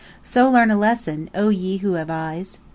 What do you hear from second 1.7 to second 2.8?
who have eyes!